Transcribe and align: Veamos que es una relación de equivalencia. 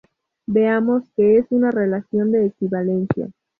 Veamos 0.47 1.03
que 1.15 1.37
es 1.37 1.45
una 1.51 1.69
relación 1.69 2.31
de 2.31 2.47
equivalencia. 2.47 3.29